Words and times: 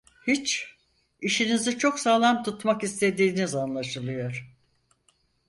Hiç; 0.27 0.75
işinizi 1.21 1.77
çok 1.77 1.99
sağlam 1.99 2.43
tutmak 2.43 2.83
istediğiniz 2.83 3.55
anlaşılıyor. 3.55 4.53